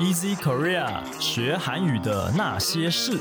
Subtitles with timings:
[0.00, 3.18] Easy Korea 学韩语的那些事。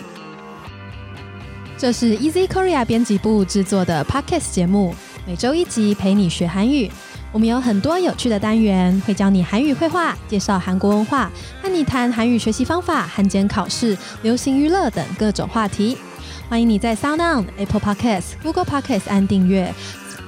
[1.77, 4.95] 这是 Easy Korea 编辑部制作的 Podcast 节目，
[5.27, 6.89] 每周一集陪你学韩语。
[7.33, 11.29] 我们有很多有趣的单元，会教你韩语绘画、介绍韩国文化，
[11.61, 15.97] 和你谈韩语学习方法、韩检考试、流行娱乐等各种话题。
[16.47, 19.73] 欢迎你在 Sound On、Apple Podcasts、Google Podcasts 按订阅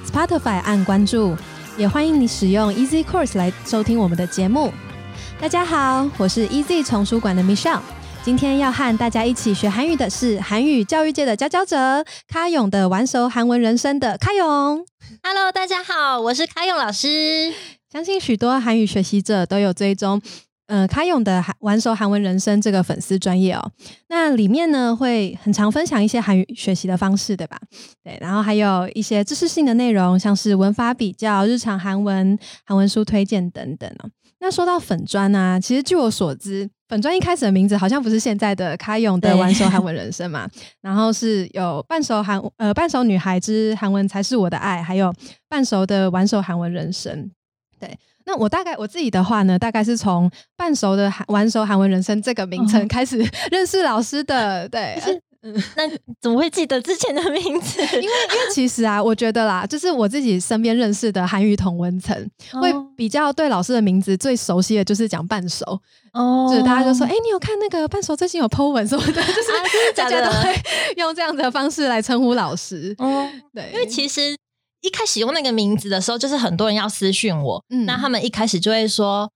[0.06, 1.34] ，Spotify 按关注，
[1.78, 4.70] 也欢迎你使用 Easy Course 来收听我们的节目。
[5.42, 7.80] 大家好，我是 Easy 丛书馆的 Michelle。
[8.22, 14.46] 今天要和大家一起学韩语的是韩语教育界的佼佼者，卡勇的玩熟韩文人生的卡勇。
[15.20, 17.52] Hello，大家好，我是卡勇老师。
[17.90, 20.22] 相信许多韩语学习者都有追踪，
[20.68, 23.72] 呃，卡勇的韩玩熟韩文人生这个粉丝专业哦。
[24.10, 27.58] 那里面呢会很常分享一些韩语学习的方式，对吧？
[28.04, 34.08] 对，然后还有一些知识性的内容，像是文法比较、日常韩文、韩文书推荐等等哦。
[34.42, 40.48] 那说到粉砖啊，其实据我所知，粉砖一开始的名字好像不是现在的卡勇的玩手韩文 人生嘛，
[40.82, 45.14] 然后是有半熟韩呃半熟女孩之韩文才是我的爱，还有
[45.48, 47.30] 半熟的玩手韩文人生。
[47.78, 53.18] 对，那我大概我自己的话呢，大概是从半熟的韩玩熟韩文人生这个名称哦开始
[53.52, 54.68] 认识老师的。
[54.68, 55.22] 对，是
[55.76, 55.88] 那
[56.20, 57.80] 怎么会记得之前的名字？
[58.00, 62.16] 因为因为其实啊，我觉得啦，就是我自己身边认识的韩语同文层，
[62.52, 62.88] 会哦。
[62.96, 65.64] 比较对老师的名字最熟悉的就是讲半熟，
[66.12, 66.46] 哦。
[66.48, 69.48] 就是大家就说，哎、你有看那个半熟最近有 po 文什么的， 就是
[69.96, 70.54] 大家都会
[70.96, 72.94] 用这样的方式来称呼老师。
[72.98, 74.36] 哦，对，因为其实
[74.82, 77.84] 一开始用那个名字的时候，就是很多人要私讯我，嗯。
[77.84, 79.28] 那他们一开始就会说，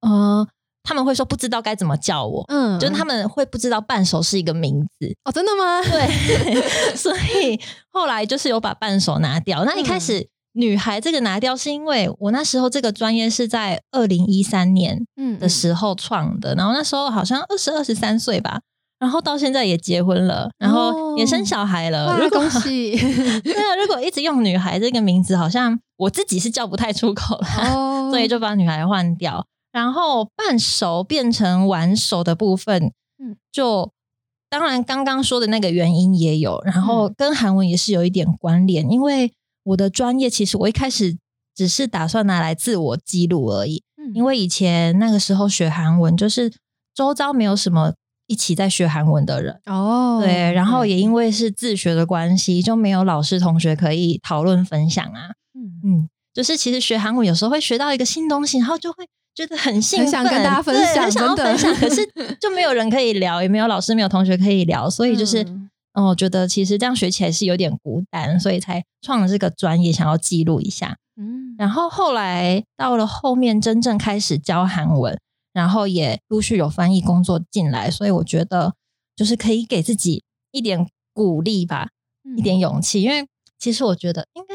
[0.00, 0.46] 呃，
[0.84, 5.80] 他们会说不知道该怎么叫我，嗯就是他们会不知道半熟是一个名字，哦，真的吗？
[5.82, 6.56] 对，
[6.96, 9.64] 所以后来就是有把半手拿掉。
[9.64, 18.60] 那一开始、女孩这个拿掉，是因为我那时候这个专业是在二零一三年嗯的时候创的，然后那时候好像二十二十三岁吧，
[18.98, 22.06] 然后到现在也结婚了，然后也生小孩了。
[22.08, 22.96] 哇，如果恭喜！
[23.42, 29.44] 对啊，如果一直用女孩这个名字，好像我自己是叫不太出口了，哦 所以就把女孩换掉。
[29.72, 32.84] 然后半熟变成完熟的部分，
[33.18, 33.90] 嗯嗯，就
[34.48, 39.32] 当然刚刚说的那个原因也有，然后嗯跟韩文也是有一点关联，因为
[39.64, 41.16] 我的专业其实我一开始
[41.54, 46.52] 只是打算拿来自我记录而已，嗯因为以前那个时候学韩文，就是
[46.94, 47.94] 周遭没有什么
[48.26, 49.58] 一起在学韩文的人。
[49.64, 55.30] 哦，对，然后也因为是自学的关系，就没有老师同学可以讨论分享啊。
[55.54, 62.06] 嗯嗯，就是其实学韩文有时候会学到一个新东西，然后就会觉得很兴奋，很想跟大家分享对很想要分享，可是
[62.40, 65.68] 就没有人可以聊，也没有老师，没有同学可以聊，所以就是，嗯。
[65.94, 70.96] 嗯，我觉得其实这样学起来是有点孤单，所以才创了这个专业，想要记录一下。
[71.20, 71.54] 嗯。
[71.58, 75.18] 然后后来到了后面，真正开始教韩文，
[75.52, 78.72] 然后也陆续有翻译工作进来，所以我觉得
[79.14, 81.90] 就是可以给自己一点鼓励吧，
[82.24, 83.26] 嗯一点勇气，因为
[83.58, 84.54] 其实我觉得应该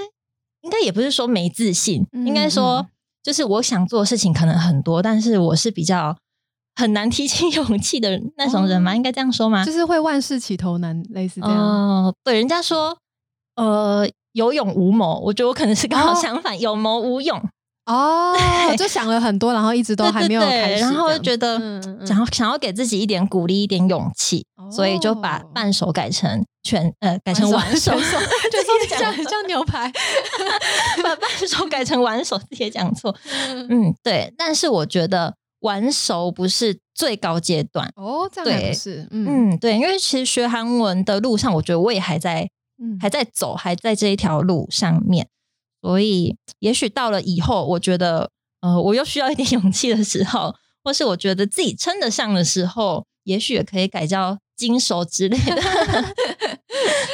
[0.62, 2.90] 应该也不是说没自信，嗯应该说嗯
[3.28, 6.16] 就是我想做的事情可能很多，但是我是比较
[6.78, 8.94] 很难提起 勇气的那种人吗？
[8.94, 9.66] 哦应该这样说吗？
[9.66, 11.58] 就是会万事起头难，类似这样。
[11.58, 12.98] 哦、对，人家说
[13.58, 17.38] 呃有勇无谋，我觉得我可能是刚好哦相反，有谋无勇。
[17.86, 18.34] 哦，
[18.78, 21.60] 就想了很多，然后一直都还没有对对开始，然后就觉得
[22.06, 28.67] 想要想要给自己一点鼓励，一点勇气，所以就把哦半手改成全呃改成完手， 就说
[28.98, 29.92] 这样很像牛排。
[31.04, 33.16] 把半熟改成完手，自己也讲错。
[33.50, 34.34] 嗯嗯，对。
[34.38, 37.92] 但是我觉得完熟不是最高阶段。
[37.96, 42.50] 哦，这样还对是，嗯嗯，对，因为其实学韩文的路上，我觉得我也还在
[42.82, 45.28] 嗯还在走，还在这一条路上面。
[45.82, 48.30] 所以，也许到了以后，我觉得，
[48.62, 55.56] 呃，我又需要一点勇气的时候，或是我觉得自己称得上的时候，也许也可以改叫金手之类的。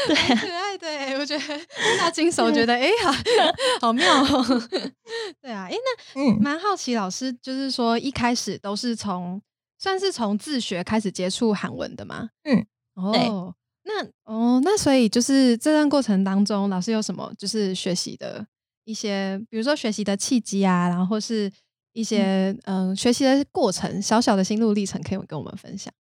[0.07, 3.23] 对啊，可爱的欸，我觉得听到金手，觉得哎呀，
[3.79, 4.45] 好妙哦。
[5.41, 5.75] 对啊，哎，
[6.15, 9.41] 那嗯，蛮好奇，老师就是说一开始都是从
[9.77, 12.29] 算是从自学开始接触韩文的嘛？
[12.43, 12.65] 嗯，
[12.95, 13.53] 哦，
[13.83, 18.45] 那哦，那所以就是这段过程当中，老师有什么就是学习的
[18.85, 21.51] 一些，比如说学习的契机啊，然后是
[21.93, 25.93] 一些嗯、学习的过程，小小的心路历程，可以跟我们分享。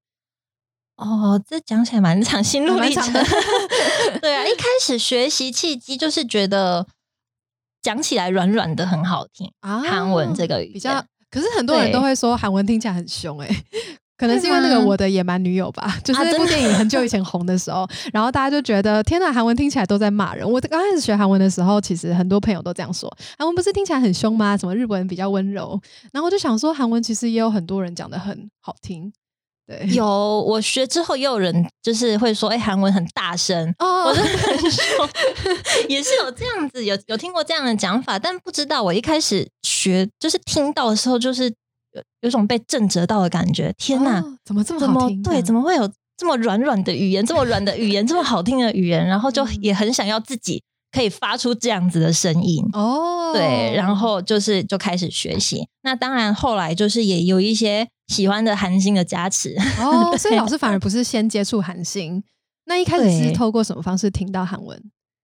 [1.00, 3.12] 哦，这讲起来蛮长，心路历程。
[4.20, 6.86] 对啊， 一开始学习契机就是觉得
[7.82, 9.50] 讲起来软软的，很好听。
[9.60, 13.48] 啊韩文这个语言比较，可是很多人都会说韩文听起来很凶哎、
[14.18, 20.46] 可能是因为那个我的野蛮女友吧，就是那部电影很久以前红的时候，然后大家就觉得天呐，韩文听起来都在骂人。
[20.46, 24.54] 我刚开始学韩文的时候，其实很多朋友都这样说，韩文不是听起来很凶吗？
[24.58, 25.80] 什么日文比较温柔？
[26.12, 29.10] 然后我就想说，韩文其实也有很多人讲的很好听，
[29.70, 35.08] 对， 有我学之后，也有人就是会说，哎、韩文很大声，哦我就很说，
[35.88, 41.44] 也是有这样子，有有听过这样的讲法，但不知道我一开始学就是听到的时候，就是
[41.92, 43.72] 有有种被震折到的感觉。
[43.78, 45.22] 天哪，哦怎么这么好听？
[45.22, 45.40] 对？
[45.40, 49.06] 怎么么会有这么软软的语言，这么软的语言，这么好听的语言？
[49.06, 52.64] 然后就嗯也很想要自己可以发出这样子的声音。
[52.72, 53.32] 哦？
[53.32, 55.68] 对，然后就是就开始学习。
[55.82, 59.56] 那当然，后来就是也有一些喜欢的韩星的加持。
[59.80, 62.22] 哦， 所以老师反而不是先接触韩星，
[62.66, 64.76] 那一开始是对透过什么方式听到韩文？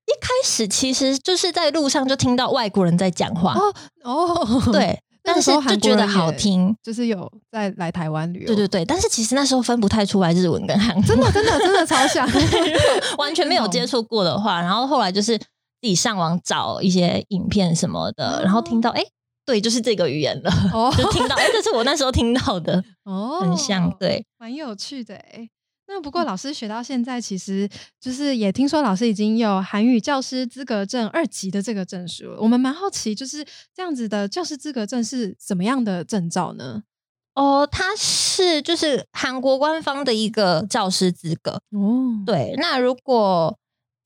[0.07, 3.75] 一开始其实就是在路上就听到外国人在讲话，哦
[4.05, 4.97] 哦，，对，
[5.27, 6.73] 那但是就觉得好听。
[6.81, 12.25] 就是有在来台湾旅游，对对对，但是其实那时候分不太出来日文跟韩文，真的真的真的超像，
[13.19, 15.37] 完全没有接触过的话，然后后来就是
[15.81, 19.09] 自己上网找一些影片什么的，然后听到哎、诶
[19.45, 24.25] 对，就是这个语言了，哦就听到哎、 诶这是我那时候听到的， 哦，很像，对。
[24.39, 25.49] 蛮有趣的哎。
[25.89, 27.69] 那不过老师学到现在，其实
[28.01, 32.41] 就是也听说老师已经有韩语教师资格证二级的这个证书了。
[32.41, 36.83] 我们蛮好奇，就是这样子的教师资格证是怎么样的证照呢？
[37.37, 41.53] 哦，它是就是韩国官方的一个教师资格。
[41.71, 43.57] 哦，对，那如果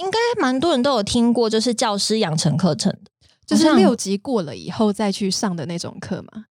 [0.01, 3.11] 应该蛮多人都有听过，就是教师养成课程的，
[3.47, 6.47] 就是六级过了以后再去上的那种课嘛。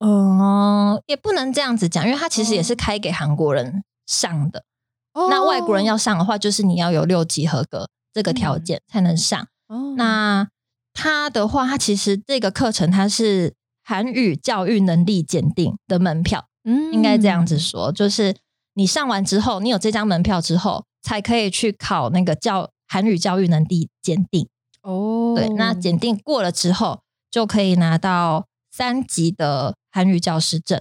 [0.00, 4.64] 嗯，也不能这样子讲，因为它其实也是哦开给韩国人上的。
[5.12, 9.40] 哦那外国人要上的话，就是你要有六级合格这个条件才能上。
[9.68, 10.48] 哦那
[10.92, 18.34] 它的话，它其实这个课程它是韩语教育能力检定的门票，嗯应该这样子说，就是
[18.74, 24.46] 你上完之后，你有这张门票之后，才可以去考那个教韩语教育能力检定。
[24.82, 30.80] 哦，对，那检定过了之后，就可以拿到三级的韩语教师证。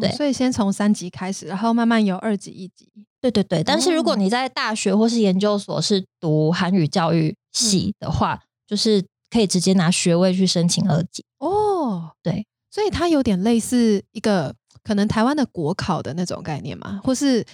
[0.00, 2.88] 对哦所以先从三级开始，然后慢慢由二级、一级。
[3.20, 11.24] 对对对，但是如果哦你在大学或是研究所是读韩语教育系的话，就是可以直接拿学位去申请二级。
[11.38, 14.54] 哦，对，所以它有点类似一个
[14.84, 17.44] 可能台湾的国考的那种概念嘛，或是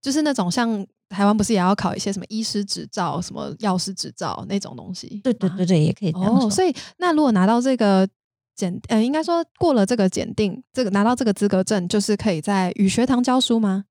[0.00, 5.06] 就是那种像台湾不是也要考一些什么医师执照、什么药师执照那种东西？
[5.16, 6.12] 吗对对对对，也可以。
[6.12, 8.08] 哦，所以那如果拿到这个
[8.54, 13.84] 检，呃，应该说过了这个检定，这个拿到这个资格证，就是可以在语学堂教书吗？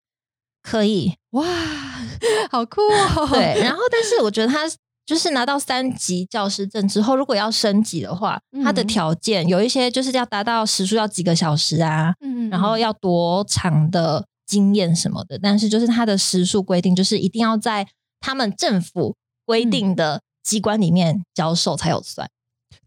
[0.62, 1.46] 可以，哇，
[2.52, 3.28] 好酷哦！
[3.32, 3.62] 对。
[3.62, 4.64] 然后，但是我觉得他
[5.06, 17.88] 就是拿到三级教师证之后，如果要升级的话，他的嗯条件有一些就是要达到时数要几个小时啊，嗯，嗯，然后要多长的经验什么的，但是就是他的时数规定，就是一定要在
[18.20, 19.16] 他们政府
[19.46, 22.30] 规定的机关里面教授才有算。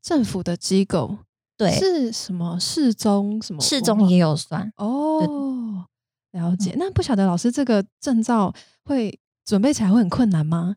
[0.02, 1.19] 政府的机构
[1.56, 4.72] 对，是什么市中什么市中也有算。
[4.76, 5.87] 哦，
[6.31, 6.72] 了解。
[6.72, 8.54] 嗯那不晓得老师这个证照
[8.84, 10.76] 会准备起来会很困难吗？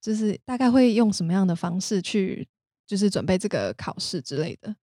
[0.00, 2.46] 就是大概会用什么样的方式去，
[2.86, 4.74] 就是准备这个考试之类的？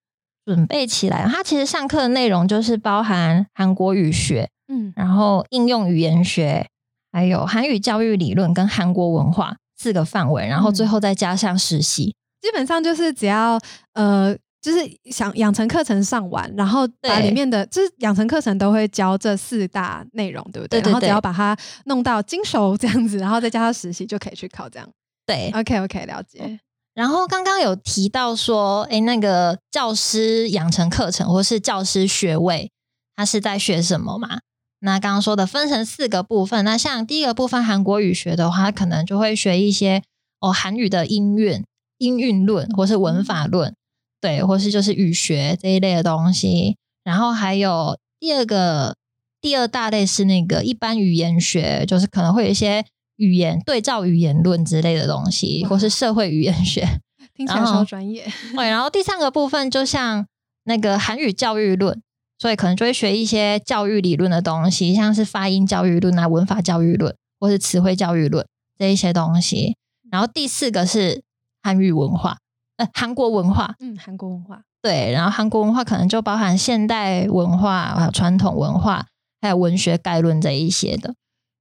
[0.46, 6.66] 准备起来，它其实上课的内容就是包含韩国语学，嗯，然后应用语言学，
[7.12, 12.16] 还有韩语教育理论跟韩国文化四个范围，然后最嗯后再加上实习。
[12.42, 13.60] 基本上就是只要
[13.94, 14.80] 呃，就是
[15.12, 20.80] 想养成课程上完，然后把里面的就是养成课程都会教这四大内容，对不对？
[20.80, 24.88] 对对然后只要把它弄到精熟这样子，然后再加上实习就可以去考这样。
[25.26, 26.60] 对，OK OK，了解。
[26.94, 32.72] 然后刚刚有提到说，诶，那个教师养成课程或是教师学位，
[33.16, 34.40] 他是在学什么嘛？
[34.80, 40.02] 那刚刚说的分成四个部分，那像第一个部分韩国语学的话，可能就会学一些
[40.40, 41.64] 哦韩语的音韵、
[41.98, 43.76] 音韵论或是文法论，
[44.22, 46.78] 对，或是就是语学这一类的东西。
[47.04, 48.96] 然后还有第二个
[49.42, 52.86] 第二大类是那个一般语言学，就是可能会有一些
[53.18, 57.02] 语言对照语言论之类的东西，或是社会语言学。
[57.36, 58.26] 听起来然后超专业。
[58.54, 60.26] 对，然后第三个部分就像
[60.66, 62.02] 那个韩语教育论，
[62.40, 69.76] 所以可能就会学一些教育理论的东西，像是发音教育论啊、文法教育论，或是词汇教育论这一些东西。
[70.10, 71.22] 然后第四个是
[71.62, 72.38] 韩语文化，
[72.78, 74.62] 呃，韩国文化，嗯，韩国文化。
[74.82, 79.06] 对，然后韩国文化可能就包含现代文化、还有传统文化，
[79.42, 81.14] 还有文学概论这一些的。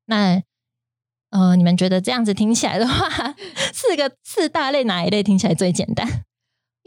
[0.07, 0.41] 那
[1.31, 3.35] 呃，你们觉得这样子听起来的话，
[3.75, 6.23] 四个四大类哪一类听起来最简单？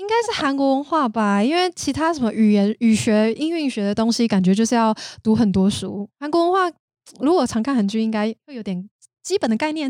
[0.01, 6.09] 应该是韩国文化吧，因为其他什么语言、语学、音韵学的东西，感觉就是要读很多书。
[6.19, 6.75] 韩国文化
[7.19, 8.89] 如果常看韩剧，应该会有点
[9.21, 9.87] 基本的概念。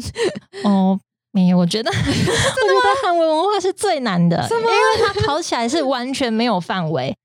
[0.66, 1.00] 哦，
[1.32, 7.16] 没有，我觉得 我觉得韩文文化是最难的，因为它考起来是完全没有范围。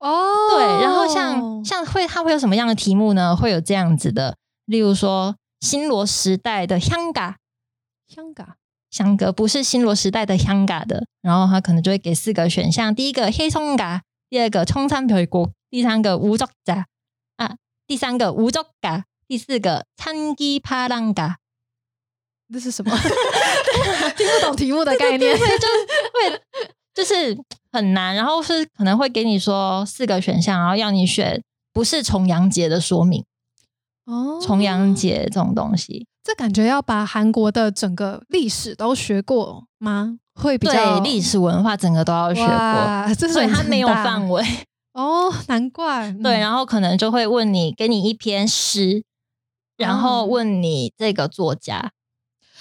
[0.00, 3.36] 哦，对，然后像像会它会有什么样的题目呢？
[3.36, 7.36] 会有这样子的，例如说新罗时代的香港，
[8.08, 8.56] 香港
[8.92, 16.86] 香格不是新罗时代的香港的，然后他可能就会给四个选项：第一个黑松嘎，第二个冲山皮国，第三个无作嘎
[17.36, 17.56] 啊，
[17.86, 21.38] 第三个无作嘎，第四个参鸡帕浪嘎。
[22.52, 22.94] 这是什么？
[24.14, 25.66] 听不懂题目的概念， 对，就
[26.12, 26.40] 会
[26.94, 27.34] 就是
[27.72, 33.24] 很难，然后是可能会给你说四个选项，然后要你选不是重阳节的说明。
[34.04, 40.18] 哦重阳节这种东西，这感觉要把韩国的整个历史都学过吗？
[40.34, 44.44] 会比较历史文化整个都要学过，这所以它没有围范围。
[44.94, 49.02] 哦，难怪对，嗯然后可能就会问你，给你一篇诗，
[49.76, 51.92] 然后哦问你这个作家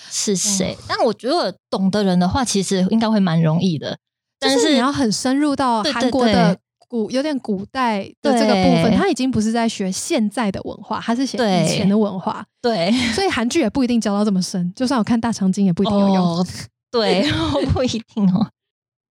[0.10, 0.74] 是谁。
[0.74, 3.98] 哦但我觉得懂的人的话，其实应该会蛮容易的。
[4.40, 14.74] 但就是你要很深入到韩国的对古有点古代的这个部分，对他已经不是在学现在的文化，他是写以前的文化，对 所以韩剧也不一定教到这么深。
[14.76, 16.18] 就算我看大长今，也不一定有用。
[16.18, 16.46] 哦，
[16.92, 17.24] 对，
[17.72, 18.46] 不一定哦。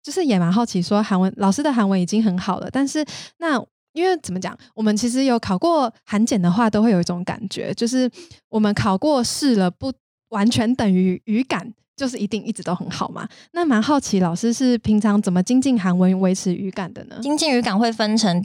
[0.02, 3.02] 就是也蛮好奇，说韩文老师的韩文已经很好了，但是
[3.38, 3.58] 那
[3.94, 8.10] 因为怎么讲，我们其实有考过韩检的话，都会有一种感觉，就是
[8.50, 9.90] 我们考过试了，不
[10.28, 13.28] 完全等于语感，就是一定一直都很好嘛。
[13.52, 17.18] 那蛮好奇，老师是平常怎么精进韩文、维持语感的呢？
[17.20, 18.42] 精进语感会分成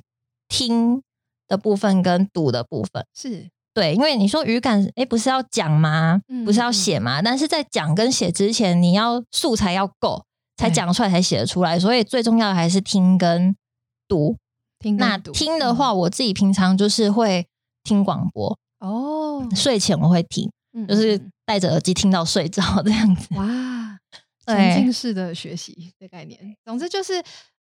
[0.49, 1.01] 听
[1.47, 3.05] 的部分跟读的部分。
[3.15, 6.19] 是，对，因为你说语感，哎，不是要讲吗？
[6.27, 7.21] 嗯不是要写吗？
[7.21, 10.25] 但是在讲跟写之前，你要素材要够，
[10.57, 11.79] 才讲出来，才写得出来。
[11.79, 13.55] 所以最重要的还是听跟
[14.05, 14.35] 读。
[14.81, 17.47] 那听那读听的话，我自己平常就是会
[17.83, 23.27] 听广播，嗯哦，睡前我会听，嗯就是嗯戴着耳机听到睡着这样子。
[23.31, 23.97] 嗯哇，
[24.45, 26.39] 沉浸式的学习的概念。
[26.63, 27.13] 总之就是，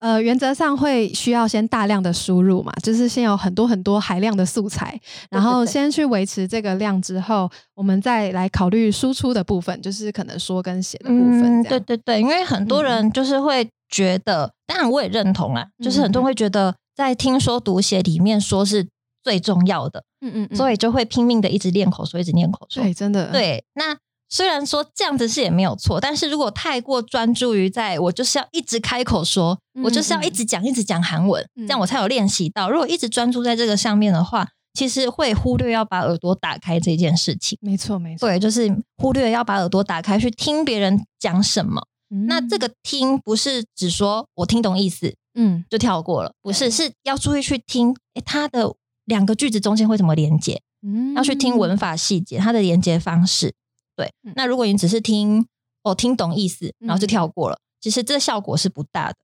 [0.01, 4.99] 呃，原则上会需要先大量的输入嘛，就是先有很多很多海量的素材，
[5.31, 11.63] 然后先去维持这个量之后，我们再来考虑输出的部分，就是可能说跟写的部分。
[11.63, 18.89] 对对对，因为很多嗯人就是会觉得，当然我也认同啊，就是很多人会觉得在听说读写里面说是
[19.23, 22.83] 最重要的，嗯嗯嗯，所以就会拼命的一直练口说，一直练口说。
[22.83, 23.97] 对，真的，对，那
[24.29, 32.71] 虽然说这样子是也没有错，但是如果太过专注于在我就是要一直开口说，我就是要一直讲一直讲韩文，嗯这样我才有练习到。
[32.71, 37.59] 如果一直专注在这个上面的话，其实会忽略要把耳朵打开这件事情。
[37.61, 38.27] 没错没错。
[38.27, 41.87] 对，就是忽略要把耳朵打开去听别人讲什么。
[42.15, 48.67] 嗯那这个听不是只说我听懂意思嗯就跳过了，不是，是要注意去听，诶，他的
[49.05, 50.61] 两个句子中间会怎么连接。
[50.85, 53.55] 嗯要去听文法细节，它的连接方式。
[53.97, 55.47] 对，嗯那如果你只是听
[55.85, 59.17] 哦听懂意思，然后就嗯跳过了，其实这效果是不大的。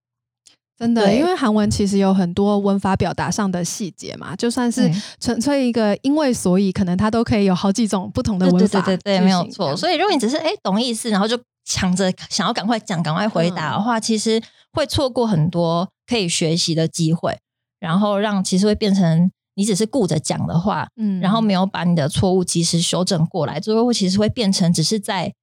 [0.79, 9.77] 真的，因为韩文其实有很多文法表达上的细节嘛，就算是对纯粹一个因为所以，可能它都可以有好几种不同的文法对对对，句没有错。
[9.77, 14.41] 所以如果你只是哎懂意思，然后就抢着想要赶快讲、赶快回答的话，其实
[14.73, 17.37] 会错过很多可以学习的机会，
[17.81, 19.29] 然后让其实会变成
[19.59, 25.35] 你只是顾着讲的话，嗯然后没有把你的错误及时修正过来，最后其实会变成只是在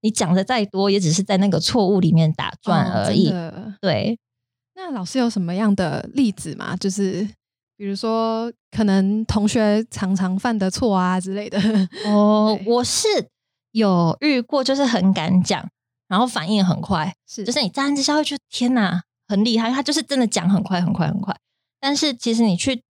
[0.00, 3.30] 你讲的再多，也只是在那个错误里面打转哦而已。
[3.78, 4.18] 对，
[4.74, 6.74] 那老师有什么样的例子吗？
[6.76, 7.28] 就是
[7.76, 11.60] 比如说，可能同学常常犯的错啊之类的。
[12.08, 13.06] 哦，我是
[13.72, 15.68] 有遇过，就是很敢讲，
[16.08, 21.36] 然后反应很快，是就是你乍看之下会觉得天哪，很厉害，他就是真的讲很快很快很快。
[21.80, 22.82] 但是其实你去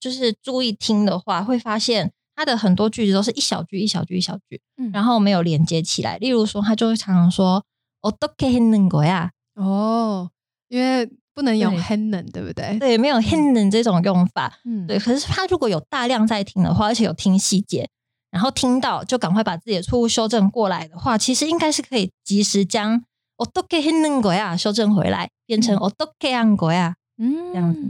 [0.00, 6.16] 就是注意听的话，会发现他的很多句子都是一小句一小句一小句，嗯，然后没有连接起来。
[6.18, 7.64] 例如说，他就会常常说
[8.02, 10.30] “哦，都可以能够呀”，哦，
[10.68, 12.78] 因为不能用 h e n n e n 对不对？
[12.78, 14.98] 对，没有 h e n n e n 这种用法，嗯，对。
[14.98, 17.88] 可是他如果有大量在听的话，而且有听细节，
[18.30, 23.02] 然后听到就赶快把自己的错误修正过来的话，其实应该是可以及时将
[23.38, 27.80] “哦，都可以能够呀”修正回来，变成“哦，都可以能够呀”，嗯，这样子。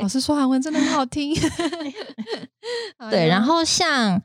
[0.00, 1.34] 老师说韩文真的很好听。
[2.98, 4.22] 哎对，呀然后像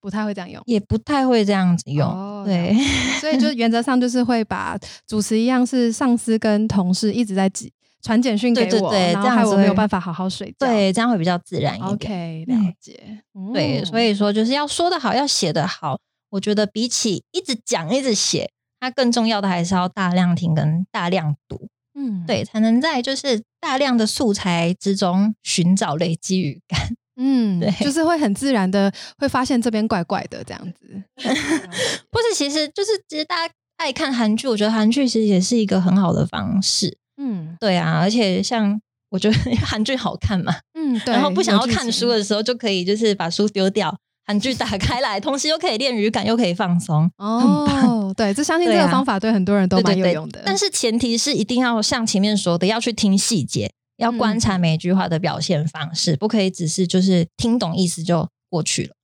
[0.00, 0.62] 不太会这样用。
[0.66, 2.72] 也不太会这样子用，哦对，
[3.20, 4.78] 所以就原则上就是会把
[5.08, 10.66] 主持一样是上司跟同事一直在寄传简讯给我，对对对然后害我没有办法好好睡觉。
[10.66, 11.90] 对，这样会比较自然一点。
[11.90, 13.22] ，OK，嗯了解。
[13.52, 15.98] 对，嗯所以说就是要说的好，要写的好。
[16.30, 18.50] 我觉得比起一直讲、一直写，
[18.84, 26.96] 它更重要的还是要大量听跟大量读，嗯，对，才能在就是大量的素材之中寻找累积语感。
[27.16, 31.02] 嗯， 对就是会很自然的会发现这边怪怪的这样子。
[32.10, 36.98] 不是其实就是其实大家爱看韩剧，我觉得韩剧其实也是一个很好的方式。
[37.16, 41.14] 嗯对啊，而且像我觉得 韩剧好看嘛，嗯，对。
[41.14, 47.10] 然后不想要看书的时候，就可以就是把书丢掉，韩剧打开来，同时又可以练语感，又可以放松。
[47.18, 50.42] 哦，对，这相信这对啊个方法对很多人都对对对蛮有用的。
[50.44, 58.94] 但是前提是一定要像前面说的，要去听细节，要观察每一句话的表现方式，不可以只是就是听懂意思就过去了。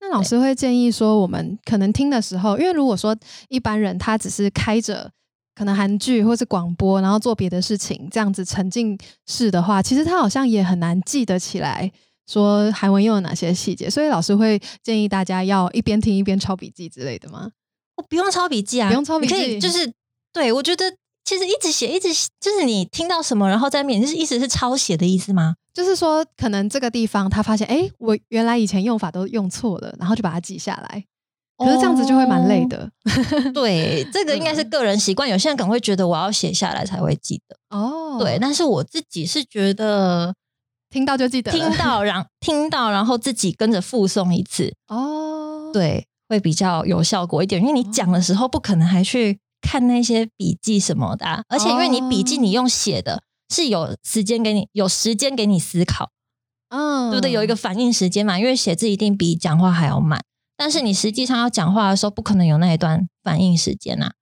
[0.00, 3.16] 那老师会建议说，我们可能听的时候，因为如果说
[3.48, 5.10] 一般人他只是开着
[5.56, 11.90] 可能韩剧或是广播，然后做别的事情，这样子沉浸式的话，其实他好像也很难记得起来
[12.28, 13.90] 说韩文又有哪些细节。
[13.90, 17.50] 所以老师会建议大家要一边听一边抄笔记之类的吗？
[17.96, 19.92] 我，不用抄笔记啊，不用抄笔记你可以就是
[20.32, 20.84] 对我觉得
[21.24, 25.56] 其实一直写，一直写就是你听到什么，然后在面，就是意思是抄写的意思吗？
[25.74, 31.04] 就是说，可能这个地方他发现，哎，我原来以前用法都用错了，然后就把它记下来。
[31.58, 32.88] 可是这样子就会蛮累的
[33.52, 37.56] 对，这个应该是个人习惯，有些人可能会觉得我要写下来才会记得。
[37.76, 38.16] 哦。
[38.18, 40.34] 对，但是我自己是觉得
[40.90, 45.70] 听到就记得听到，然 听到，然后自己跟着复诵一次，哦。
[45.72, 47.60] 对，会比较有效果一点。
[47.60, 53.22] 因为你讲的时候不可能还去看那些笔记什么的啊、而且因为你笔记哦你用写的，
[53.54, 56.10] 是有时间给你有时间给你思考，
[56.70, 57.32] 嗯，对不对？
[57.32, 60.20] 有一个反应时间嘛，因为写字一定比讲话还要慢。
[60.56, 64.12] 但是你实际上要讲话的时候，不可能有那一段反应时间呐、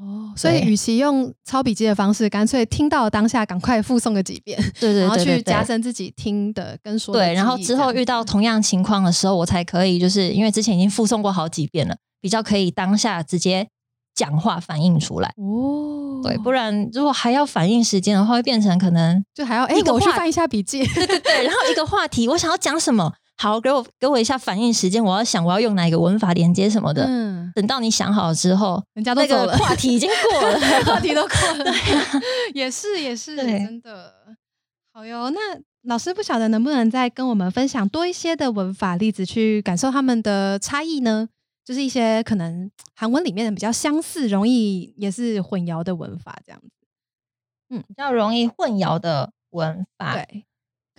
[0.00, 5.38] 哦，所以与其用抄笔记的方式，干脆听到当下赶快复诵个几遍，对对然后对对对。
[5.38, 13.68] 去加深自己听的跟说的对，然后之后遇到同样情况的时候，我才可以，就是因为之前已经复诵过好几遍了，比较可以当下直接
[14.14, 15.28] 讲话反映出来。
[15.36, 27.06] 哦，对，不然如果还要反应时间的话，会变成可能就还要哎我去翻一下笔记，对对对，然后一个话题我想要讲什么，好，给我给我一下反应时间，我要想我要用哪一个文法连接什么的。
[27.06, 30.60] 嗯，等到你想好之后，人家都走了，话题已经过了。
[30.84, 31.72] 话题都过了，
[32.52, 34.12] 也是 也是，真的
[34.92, 35.30] 好哟。
[35.30, 35.40] 那
[35.84, 41.26] 老师不晓得能不能再跟我们分享多一些的文法例子，去感受他们的差异呢？
[41.64, 46.68] 就是一些可能韩文里面的比较相似，容易也是混淆的文法，这样子。
[47.70, 50.44] 嗯比较容易混淆的文法，对，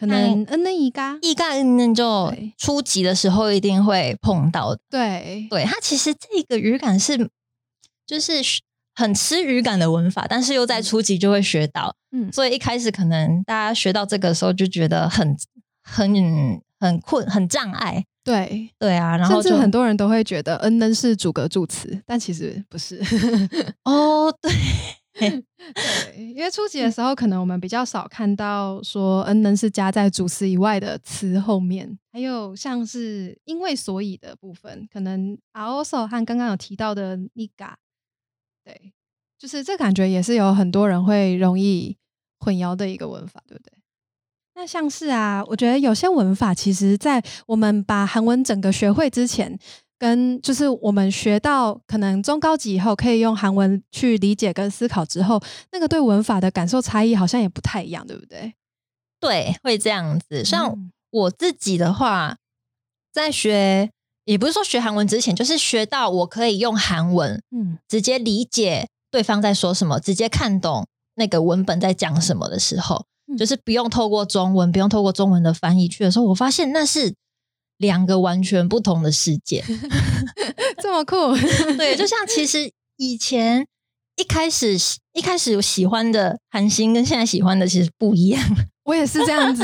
[0.02, 4.82] 可能嗯那一嘎，一概嗯就初级的时候一定会碰到的。
[4.90, 7.30] 对对，它其实这个语感是
[8.08, 8.42] 就是
[8.96, 15.38] 很吃语感的文法，但是又在初级就会学到，嗯所以一开始可能大家学到这个的时候就觉得很
[15.84, 16.12] 很
[16.80, 18.04] 很困很障碍。
[18.24, 23.00] 对，对啊，然后就甚至很多人都会觉得嗯嗯是主格助词，但其实不是。
[23.86, 24.52] 哦，对，
[25.19, 25.43] 对，
[26.36, 37.74] 因为初级的时候，可能我们比较少看到说嗯能是加在主词以外的词后面，还有像是因为所以的部分，可能 also 和刚刚有提到的 niga，
[38.63, 38.93] 对，
[39.38, 41.97] 就是这感觉也是有很多人会容易
[42.39, 43.71] 混淆的一个文法，对不对？
[44.56, 49.58] 那像是啊，我觉得有些文法其实在我们把韩文整个学会之前，
[50.02, 55.40] 跟就是我们学到可能中高级以后可以用韩文去理解跟思考之后，
[55.72, 58.56] 那个对文法的感受差异好像也不太一样，对不对？
[59.20, 60.44] 对，会这样子。
[60.44, 62.38] 像嗯我自己的话，
[63.14, 63.92] 在学，
[64.26, 77.14] 也不是说学韩文之前，就是学到我可以用韩文嗯直接理解对方在说什么，直接看懂那个文本在讲什么的时候，嗯就是不用透过中文，不用透过中文的翻译去的时候，我发现那是
[77.82, 79.63] 两个完全不同的世界。
[80.82, 81.15] 这么酷，
[81.78, 83.67] 对，就像其实以前
[84.15, 84.78] 一开始
[85.13, 88.41] 一开始喜欢的韩星跟现在喜欢的其实不一样。
[88.84, 89.63] 我也是这样子。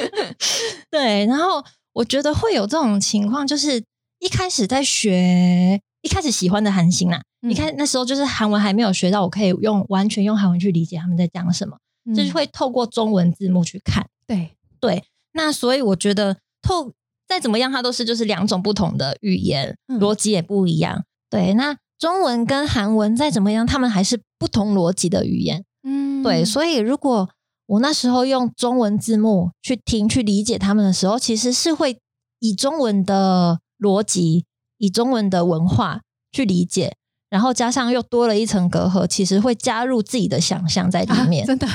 [0.90, 3.82] 对，然后我觉得会有这种情况，就是
[4.20, 11.76] 一开始在学，一开始喜欢的韩星啦，嗯你看那时候就是韩文还没有学到，我可以用完全用韩文去理解他们在讲什么，
[12.16, 14.06] 就是嗯会透过中文字幕去看。
[14.26, 16.92] 对对，那所以我觉得透
[17.28, 21.04] 再怎么样，它都是就是两种不同的语言，嗯逻辑也不一样。
[21.30, 25.64] 对，那中文跟韩文再怎么样，他们还是不同逻辑的语言。
[25.82, 27.28] 嗯对，所以如果
[27.66, 31.98] 我那时候用中文字幕去听、去理解他们的时候，其实是会
[32.40, 34.46] 以中文的逻辑、
[34.78, 36.00] 以中文的文化
[36.32, 36.96] 去理解，
[37.30, 41.46] 然后加上又多了一层隔阂，其实会加入自己的想象在里啊面。
[41.46, 41.66] 真的，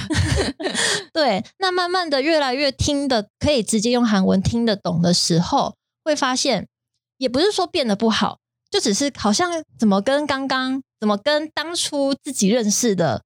[1.13, 6.67] 对，那慢慢的越来越听的可以直接用韩文听得懂的时候，会发现
[7.17, 8.39] 也不是说变得不好，
[8.71, 13.21] 就只是好像怎么跟刚刚怎么跟当初自己认识的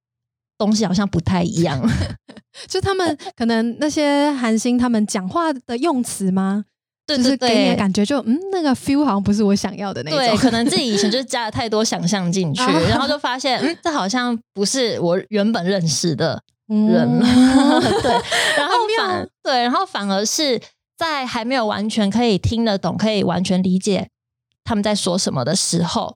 [0.58, 1.82] 东西好像不太一样。
[2.68, 6.66] 就他们可能那些韩星他们讲话的用词吗？
[7.08, 7.56] 对就是对对。
[7.56, 10.38] 给你感觉就嗯，那个 feel 好像不是我想要的那对，种。
[10.38, 17.82] 可能自己以前就是加了太多想象进去，啊 然后就发现，嗯，这好像不是我原本认识的嗯人了。
[18.04, 18.12] 对，
[18.58, 20.62] 然后反对，然后反而是
[20.98, 24.10] 在还没有完全可以听得懂、可以完全理解
[24.64, 26.16] 他们在说什么的时候，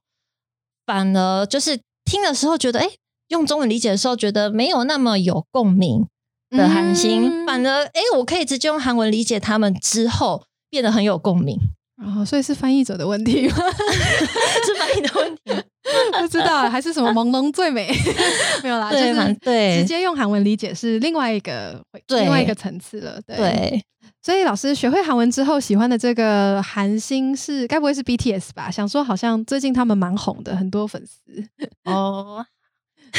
[0.85, 2.89] 反而就是听的时候觉得，哎，
[3.29, 6.05] 用中文理解的时候觉得没有那么有共鸣
[6.49, 10.43] 的韩星，嗯反而哎，我可以直接用韩文理解他们之后。
[10.71, 11.55] 变得很有共鸣，
[12.03, 13.55] 哦，所以是翻译者的问题吗？
[14.65, 15.63] 是翻译的问题。
[16.19, 17.91] 不知道，还是什么朦胧最美？
[18.63, 23.19] 没有啦，就是对直接用韩文理解是另外一个对另外一个层次了。
[23.27, 23.83] 对，对，
[24.21, 28.71] 所以老师学会韩文之后，喜欢的这个韩星是该不会是 BTS 吧？
[28.71, 31.43] 想说好像最近他们蛮红的，很多粉丝，
[31.83, 32.45] 哦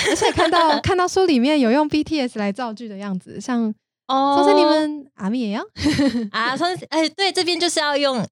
[0.08, 3.72] 而且看到看到书里面有用 BTS 来造句的样子，像
[4.16, 4.34] 哦。
[4.36, 5.62] 相信你们阿米也要？
[6.32, 8.26] 啊相哎诶对这边就是要用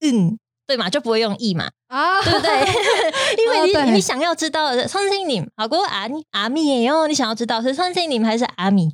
[0.00, 1.68] 嗯对嘛就不会用 e 嘛。
[1.88, 2.50] 啊对不对？
[3.44, 8.90] 因为你你想要知道的相信你好过阿米阿米也哟你想要知道是相信你们还是阿米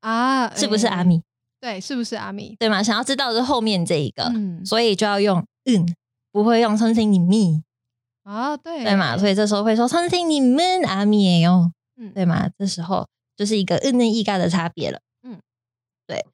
[0.00, 1.22] 啊是不是阿米
[1.60, 4.64] 对是不是阿米对嘛想要知道是后面这一个嗯。
[4.64, 5.86] 所以就要用嗯
[6.32, 7.62] 不会用相信你 me
[8.24, 8.82] 啊对。
[8.84, 12.10] 对嘛所以这时候会说相信你们阿米也哟嗯。
[12.14, 14.98] 对嘛这时候就是一个嗯那意嘎的差别了。
[16.10, 16.26] 对。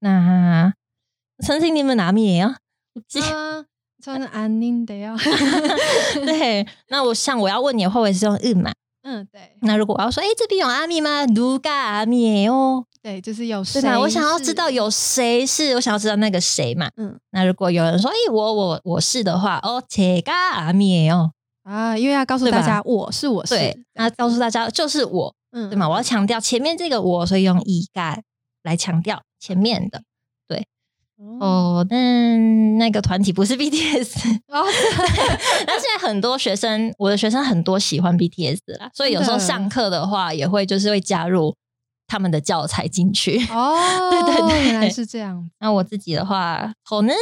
[0.00, 0.72] 那
[1.44, 2.54] 曾经你们拿 mel
[2.94, 3.64] 我知道啊
[4.02, 5.14] 穿安宁的呀
[6.24, 9.56] 对那我像我要问你的话我也是用日嘛嗯对。
[9.62, 11.24] 那如果我要说诶这边有阿米吗？
[11.26, 17.18] 卢嘎阿密诶哦对就是有是吧我想要知道有谁是我想要知道那个谁嘛嗯。
[17.30, 21.32] 那如果有人说诶我我我是的话哦切嘎阿密诶哦
[21.64, 23.54] 啊因为要告诉大家我是我是
[23.94, 28.22] 那告诉大家就是我嗯对嘛我要强调前面这个我所以用乙盖
[28.62, 30.02] 来强调前面的。
[30.48, 30.66] 对
[31.38, 34.64] 哦，但那个团体不是 BTS，哦，
[35.66, 41.54] 但现在很多学生，我的学生很多喜欢 BTS 啦，所以有时候上课的话，也会就是会加入
[42.06, 43.36] 他们的教材进去。
[43.50, 43.76] 哦，
[44.10, 45.50] 对对对原来是这样。
[45.60, 47.14] 那我自己的话，可能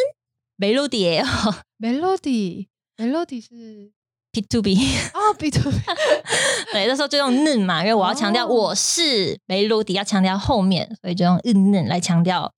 [0.58, 1.20] melody
[1.80, 3.90] Melody Melody 是
[4.30, 4.74] P to B，
[5.12, 5.76] 啊，B to B
[6.72, 12.52] 对，那时候就用嫩嘛，因为我要强调哦我是 melody，要强调后面，所以就用嗯嫩来强调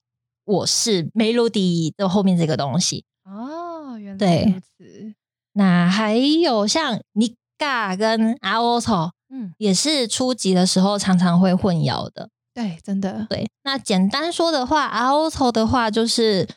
[0.44, 3.04] 我是 melody 的后面这个东西。
[3.24, 5.14] 哦，原来如此。
[5.52, 12.30] 那还有像 Nika 跟 Aoto，嗯，也是初级的时候常常会混淆的。
[12.52, 16.48] 对，真的对，那简单说的话，Aoto 的话就是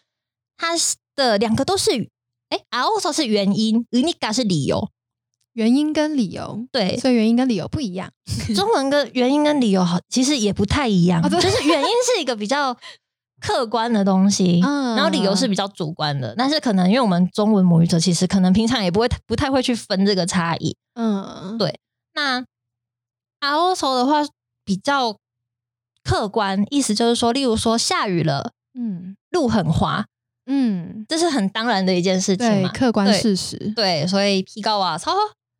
[0.58, 2.10] 它是的两个都是，
[2.49, 4.89] 哎，Aoto 是原因，Nika 是理由。
[5.53, 8.09] 原因跟理由，对，所以原因跟理由不一样。
[8.55, 11.21] 中文跟原因跟理由好，其实也不太一样。
[11.23, 12.75] 哦就是原因是一个比较
[13.39, 16.33] 客观的东西，嗯然后理由是比较主观的。
[16.37, 20.75] 但是可能因为我们中文母语者，其实可能平常也不会不太会去分这个差异。
[20.95, 21.79] 嗯，对
[22.13, 22.45] 那
[23.41, 24.21] also 的话
[24.63, 25.17] 比较
[26.03, 30.05] 客观，意思就是说，例如说下雨了，嗯，路很滑，
[30.45, 32.69] 嗯，这是很当然的一件事情对，嘛。
[32.69, 33.57] 客观事实。
[33.75, 35.11] 对，所以皮高啊，超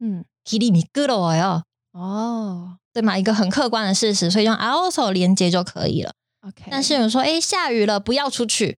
[0.04, 1.64] 嗯，体力米割了我哟，
[1.94, 6.14] 哦对嘛，一个很客观的事实，所以用 also 连接就可以了。
[6.42, 6.66] ，OK。
[6.70, 8.78] 但是有人说，哎，下雨了，不要出去。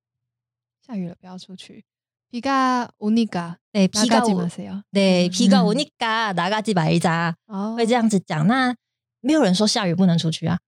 [0.85, 1.83] 下雨了，不要出去。
[2.31, 4.83] 비가오니 까， 对，皮嘎皮高我吉马塞哟。
[4.91, 8.45] 对皮高我嗯你嘎哪个几百一扎哦，会这样子讲。
[8.45, 8.75] 那
[9.21, 10.59] 没有人说下雨不能出去啊。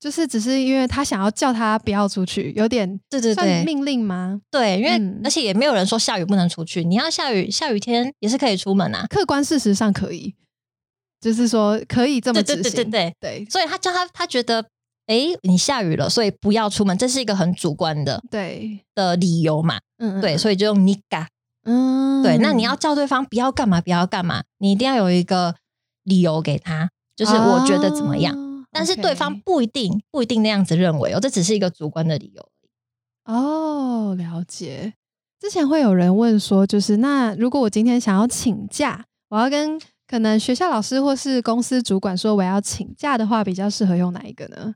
[0.00, 4.40] 就是只是因为他想要叫他不要出去，有点对对对，算命令吗？
[4.50, 9.06] 对，因为、嗯而且也没有人说下雨不能出去，你要下雨，下雨天也是可以出门啊。
[9.10, 10.34] 客观事实上可以，
[11.20, 12.72] 就是说可以这么对执行。
[12.72, 14.64] 对对对对，对所以他叫他他觉得，
[15.06, 19.80] 诶，你下雨了，所以不要出门，这是一个很主观的对，的理由嘛。
[19.98, 21.26] 嗯，对，所以就用你嘎。
[21.64, 25.56] 嗯，对，那你要叫对方不要干嘛，不要干嘛，你一定要有一个
[26.04, 28.32] 理由给他，就是我觉得怎么样。
[28.32, 32.48] 哦但是对方不一定不一定那样子认为哦，这只是一个主观的理由。
[33.24, 34.94] 哦，了解。
[35.40, 44.74] 之前会有人问说，就是那如果我今天想要请假，我要跟可能学校老师或是公司主管说我要请假的话，比较适合用哪一个呢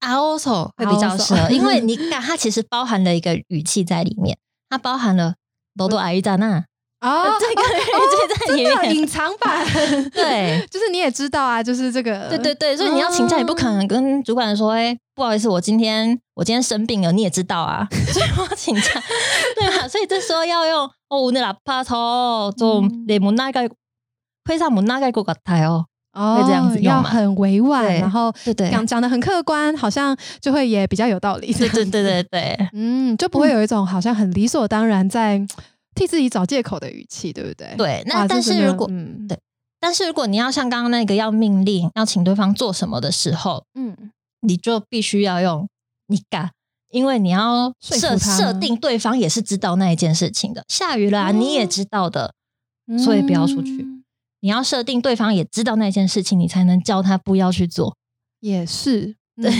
[0.00, 5.36] ？also 会比较适合，因为你 看它其实包含了一个语气在里面，它包含了
[5.76, 6.64] 多多阿姨在那
[7.01, 7.89] 哦，这个语气
[8.29, 8.95] 在里真的面。
[8.95, 9.65] 隐藏版，
[10.11, 19.03] 对， 就是你也知道啊，就是这个，对对对，所以你要请假，你不可能跟主管说，哎、不好意思，我今天我今天生病了，你也知道啊， 所以我要请假，
[19.55, 19.87] 对吧？
[19.87, 25.85] 所以这时候要用哦，오늘아파서좀 嗯 내못나갈회사못나갈것같아요。
[26.13, 31.51] 哦，会这样子用要嘛很委婉，对然后对对讲讲的很客观，好像就会也比较有道理。
[31.51, 35.41] 对对对对对，嗯，就不会有一种好像很理所当然在
[35.98, 37.74] 替自己找借口的语气，对不对？
[37.76, 39.36] 对那但是如果嗯对
[39.80, 45.68] 但是如果你要像刚刚那个要命令要请对方做什么的时候，嗯你就必须要用
[46.06, 46.50] 你敢，
[46.90, 50.62] 因为你要设设定对方也是知道那一件事情的。
[50.68, 52.32] 下雨了、你也知道的，
[53.04, 54.04] 所以不要出去嗯
[54.40, 57.96] 你要设定对方也知道那件事情，你才能叫他不要去做。
[58.38, 59.50] 也是，对，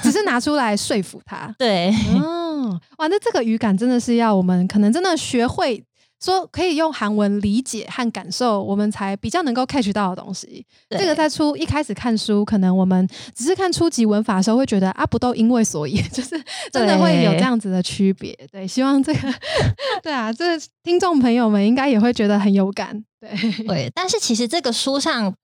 [0.00, 1.52] 只是拿出来说服他。
[1.58, 1.92] 对，
[2.62, 5.82] 哦，哇，那这个语感真的是要我们可能真的学会
[6.22, 10.64] 说，可以用韩文理解和感受，我们才比较能够 catch 到的东西。
[10.90, 16.38] 这个在初一开始看书，可能我们只是看初级文法的时候，会觉得啊，不都因为所以， 就是
[16.70, 18.36] 真的会有这样子的区别。
[18.52, 19.34] 对，希望这个
[20.02, 23.02] 对啊，这听众朋友们应该也会觉得很有感。
[23.18, 25.34] 对，对，但是其实这个书上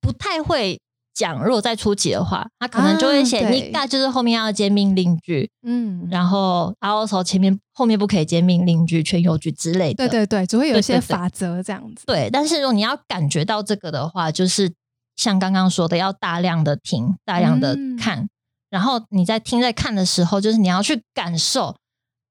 [0.00, 0.78] 不太会
[1.14, 10.08] 讲，如果在初级的话，他可能就会写你嘎，就是后面要接命令句，嗯，然后 also 前面后面不可以接命令句、全有句之类的。
[10.08, 12.04] 对对对，只会有一些法则这样子。
[12.06, 14.72] 对，但是如果你要感觉到这个的话，就是
[15.16, 18.28] 像刚刚说的，要大量的听，大量的嗯看，
[18.70, 21.76] 然后你在听在看的时候，就是你要去感受、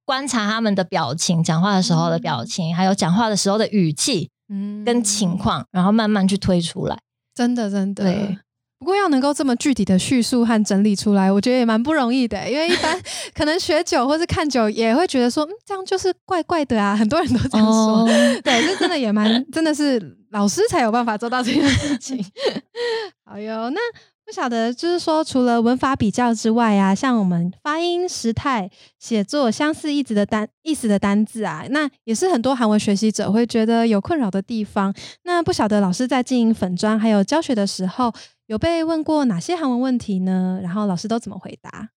[0.05, 6.97] 观察他们的表情，讲话的时候的表情，还有讲话的时候的语气嗯跟情况，然后慢慢去推出来。
[7.35, 8.03] 真的真的。
[8.03, 8.37] 对
[8.81, 12.49] 不过要能够这么具体的叙述和整理出来，我觉得也蛮不容易的。
[12.49, 12.99] 因为一般
[13.31, 16.95] 可能学久或是看久，也会觉得说，嗯，这样就是怪怪的啊。
[16.95, 17.73] 很多人都这样说。
[17.73, 18.07] 哦
[18.43, 22.25] 对，这真的也蛮，真的是老师才有办法做到这件事情。
[23.23, 23.79] 好哟，那
[24.25, 28.67] 不晓得就是说，除了文法比较之外啊，像我们发音、时态、
[28.97, 34.91] 写作相似意思的单意思的单字啊，那也是很多韩文学习者会觉得有困扰的地方。
[35.23, 38.11] 那不晓得老师在经营粉砖还有教学的时候，
[38.51, 40.59] 有被问过哪些韩文问题呢？
[40.61, 41.91] 然后老师都怎么回答？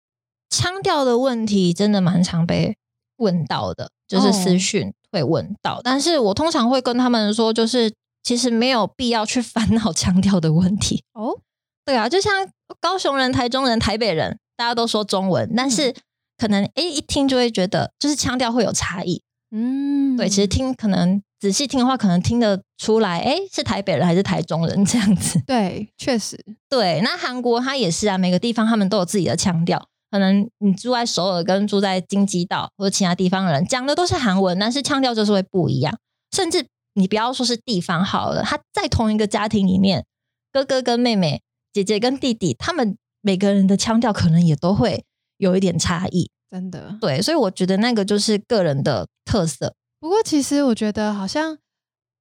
[0.48, 2.76] 腔调的问题真的蛮常被
[3.16, 11.02] 问到的，就是私哦讯会问到，但是我通常会跟他们说，就是其实没有必要去 烦恼腔调的问题。
[11.14, 11.36] 哦，
[11.84, 15.92] 对啊，就像高雄人、台中人、台北人，大家都说中文，但是
[16.38, 19.20] 可能诶一听就会觉得就是腔调会有差异。
[19.50, 25.38] 嗯，对，其实听可能仔细听的话，可能听得出来，诶是台北人还是台中人这样子。
[25.46, 29.86] 对，确实，对，那韩国它也是啊，每个地方他们都有自己的腔调。
[30.10, 35.94] 可能你住在首尔跟住在京畿道或者其他地方的人讲的都是韩文，但是腔调就是会不一样。
[36.34, 40.06] 甚至你不要说是地方好了，他在同一个家庭里面，
[40.50, 41.42] 哥哥跟妹妹、
[41.74, 45.04] 姐姐跟弟弟，他们每个人的腔调可能也都会
[45.36, 46.30] 有一点差异。
[46.50, 46.96] 真的。
[47.02, 49.74] 对，所以我觉得那个就是个人的特色。
[50.04, 51.56] 不过其实我觉得好像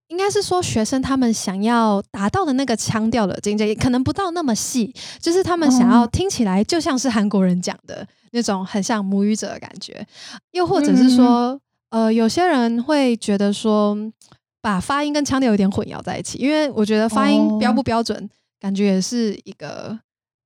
[0.08, 6.10] 应该是说学生他们想要达到的那个腔调的境界，可能不到那么细，就是他们想要哦。
[6.10, 10.08] 听起来就像是韩国人讲的那种很像母语者的感觉，
[10.52, 13.98] 又或者是说，呃，有些人会觉得说
[14.62, 18.30] 把发音跟腔调有点混淆在一起，因为我觉得发音哦标不标准，
[18.62, 20.00] 感觉也是一个。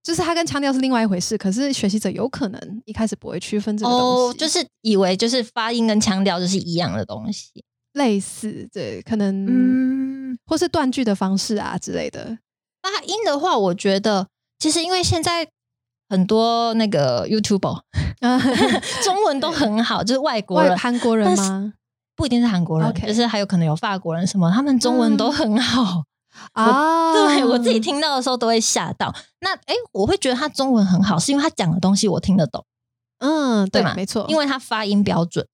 [0.07, 1.37] 就是它跟腔调是另外一回事。
[1.37, 7.61] 可是学习者有可能一开始不会区分这个东西哦，西，就是以为就是发音跟腔调就是一样的东西。
[7.91, 9.45] 类似对，可能
[10.31, 12.37] 嗯，或是断句的方式啊之类的。
[12.81, 14.25] 发音的话，我觉得
[14.59, 15.45] 其实因为现在
[16.07, 17.81] 很多那个 YouTube
[19.03, 21.73] 中文都很好，就是外国人韩国人吗？
[22.15, 26.05] 不一定是韩国人就是还有可能有法国人什么，他们中文都很好。
[26.53, 29.13] 啊，对我自己，听到的时候都会吓到。
[29.41, 32.65] 那诶，我会觉得他中文很好，是因为他讲的东西我听得懂，
[33.19, 35.45] 嗯，对没错，因为他发音标准。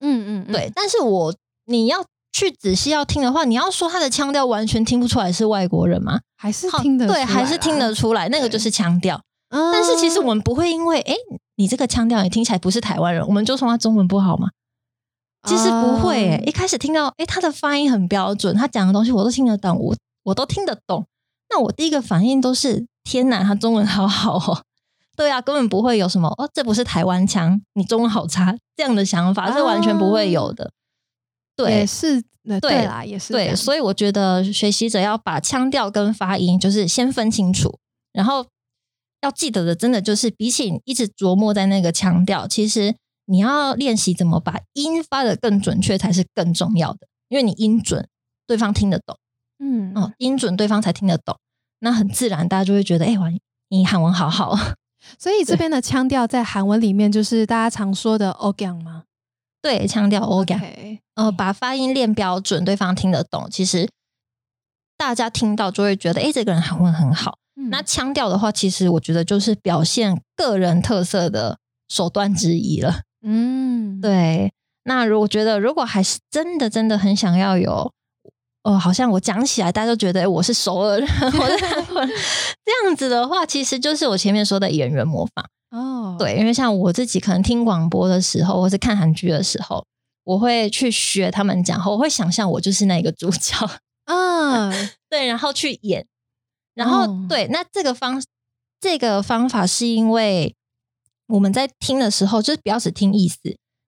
[0.00, 1.34] 嗯嗯，嗯对，但是我
[1.66, 6.20] 你要去仔细要听的话，你要说他的腔调完全听不出来是外国人吗？
[6.36, 9.20] 还是听得对，出来还是听得出来，那个就是腔调。
[9.50, 11.16] 嗯但是其实我们不会因为诶
[11.56, 14.48] 你这个腔调你听起来不是台湾人，我们就说他中文不好吗？
[15.48, 19.96] 其实不会一开始听到诶他的发音很标准，他讲的东西我都听得懂，我
[20.30, 21.06] 我都听得懂。
[21.50, 24.62] 那我第一个反应都是天哪，他中文好好哦。
[25.16, 30.72] 对啊，根本不会有什么哦，这不是台湾腔，你中文好差这样的想法是完全不会有的。
[31.56, 32.22] 对也，是，
[32.60, 37.78] 对啦，也是对，所以我觉得学习者要把腔调跟发音就是先分清楚，
[38.12, 38.46] 然后
[39.20, 42.94] 要记得的，真的就是比起一直琢磨在那个腔调，其实
[43.26, 48.08] 你要练习怎么把音发的更准确才是更重要的，因为你音准，
[48.46, 49.18] 对方听得懂，
[49.60, 49.92] 嗯。
[49.94, 51.36] 哦，音准对方才听得懂，
[51.80, 53.28] 那很自然大家就会觉得，哎、哇，
[53.68, 54.56] 你韩文好好，
[55.18, 59.04] 所以这边的腔调在韩文里面就是大家常说的 o g a n 吗？
[59.62, 63.88] 对，腔调 o g a OK 呃，把发音练标准，对方听得懂，其实
[64.96, 67.38] 大家听到就会觉得，哎、这个人韩文很好。
[67.56, 67.68] 嗯。
[67.70, 73.02] 那腔调的话，其实我觉得就是表现个人特色的手段之一了。
[73.22, 74.52] 嗯，对，
[74.84, 77.92] 那如果觉得如果还是真的真的很想要有，
[78.62, 82.10] 呃，好像我讲起来大家都觉得我是首尔人，我是韩国人
[82.64, 85.44] 这样子的话，其实就是我前面说的演员模仿。
[85.70, 89.86] 哦，对，因为像我自己可能听广播的时候，或是看韩剧的时候，
[90.24, 93.56] 我会去学他们讲话，我会想象我就是那个主角。
[94.04, 94.72] 嗯，
[95.08, 96.06] 对，然后去演，
[96.74, 98.22] 然后、哦对，那这个方
[98.80, 100.54] 这个方法是因为
[101.28, 103.38] 我们在听的时候，就是不要只听意思，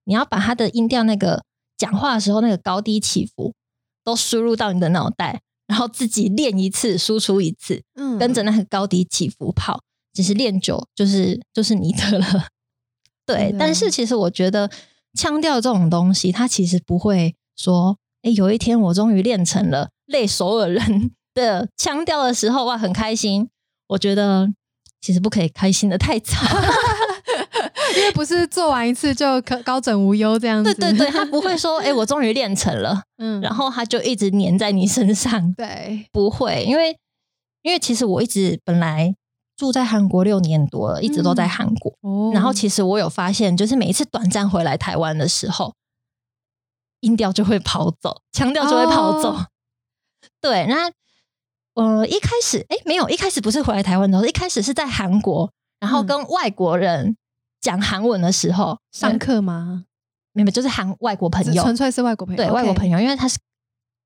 [0.04, 1.42] 你要把他的音调那个
[1.76, 3.52] 讲话的时候那个高低起伏
[4.04, 9.82] 都输入到你的脑袋，然后自己练一次，输出一次，嗯跟着那个高低起伏跑。
[10.12, 12.48] 其实练久就是就是你的了，
[13.24, 13.54] 对。
[13.58, 14.70] 但是其实我觉得
[15.14, 23.48] 腔调这种东西，它其实不会说，哎，有一天我终于练成了类首尔人的腔调的时候，哇，很开心。
[23.88, 24.48] 我觉得
[25.02, 26.36] 其实不可以开心的太早，
[27.96, 33.40] 因为不是做完一次就可高枕无忧这样子，对对对，他不会说， 哎，我终于练成了，嗯。
[33.40, 36.96] 然后他就一直黏在你身上，对，不会，因为
[37.62, 39.14] 因为其实我一直本来
[39.56, 41.48] 住在韩国六年多了，一直都在嗯。
[41.50, 41.92] 韩国。
[42.02, 42.30] 哦。
[42.32, 45.74] 然后其实我有发现，就是每一次短暂回来台湾的时候，
[47.00, 49.30] 音调就会跑走，腔调就会跑走。
[49.32, 49.46] 哦
[50.40, 50.88] 对，那
[51.74, 56.06] 呃一开始哎没有，一开始不是回来台湾的时候，一开始是在韩国，然后嗯。
[56.06, 57.16] 跟外国人
[57.60, 59.84] 讲韩文的时候上课，吗？
[60.32, 63.38] 没有就是韩外国朋友，只纯粹是外国朋友，对外国朋友，因为他是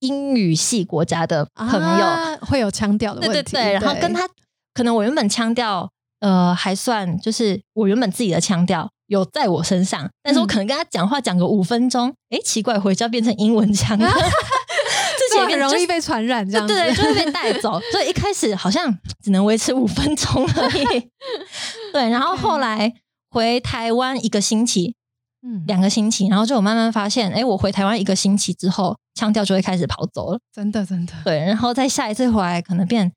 [0.00, 4.28] 英语系国家的朋友，啊会有腔调的对问题，对对，然后跟他
[4.74, 5.88] 可能我原本腔调
[6.20, 10.48] 呃还算就是我原本自己的腔调有在我身上，但是我嗯。
[10.48, 14.10] 可能跟他讲话讲个五分钟，哎、奇怪，回家变成英文腔了，
[15.44, 17.80] 很容易被传染，这样子，对对，就会被带走。
[17.92, 21.10] 所以一开始好像只能维持五分钟而已。
[21.92, 22.92] 对，然后后来
[23.30, 24.94] 回台湾一个星期，
[25.46, 30.38] 嗯，两个星期，然后就有慢慢发现，哎，我回台湾一个星期之后，腔调就会开始跑走了。
[30.54, 33.12] 真的真的对，然后再下一次回来，可能变，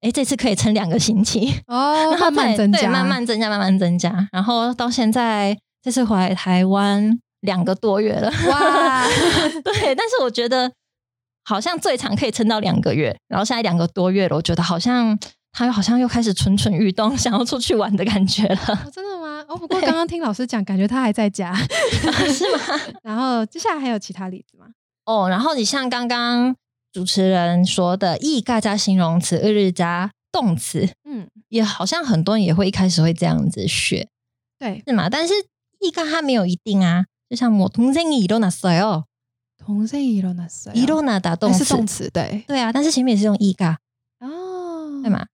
[0.00, 9.04] 哎，这次可以撑两个星期，哦，然后慢慢增加，慢慢增加，慢慢增加，然后到现在这次回来台湾两个多月了，哇，
[9.64, 10.70] 对，但是我觉得
[11.43, 15.17] 好像最长可以撑到两个月，然后现在两个多月了，我觉得好像
[15.51, 19.45] 他好像又开始蠢蠢欲动， 想要出去玩的感觉了，哦真的吗？
[19.47, 21.55] 哦，不过刚刚听老师讲，感觉他还在家。
[21.55, 22.59] 是吗？
[23.01, 24.67] 然后接下来还有其他例子吗？
[25.05, 26.53] 哦，然后你像刚刚
[26.91, 34.09] 主持人说的“意嘎加形容词，日日加动词”，嗯，也好像很多人也会一开始会这样子学，
[34.59, 35.09] 对，是吗？
[35.09, 35.33] 但是
[35.79, 39.03] 意嘎它没有一定啊，就像我동생이일어났어요，
[39.61, 43.79] 同性일어났어요， 일어나다动词，哎是动词，对，对啊，但是前面也是用意嘎，
[44.19, 45.09] 哦，对？
[45.09, 45.25] 吗？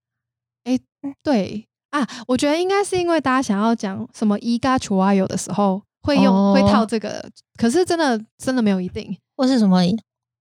[1.21, 9.81] 对啊，我觉得应该是因为大家想要讲什么伊嘎楚啊有的时候会用、哦会套这个，可是真的真的没有一定或是什么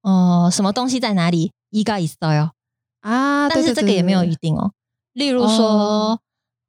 [0.03, 1.53] 呃什么东西在哪里？
[1.71, 2.51] 意嘎있어요，
[3.01, 3.49] 啊。
[3.49, 4.73] 但是对对对这个也没有对一定哦。
[5.15, 6.21] 例如说哦，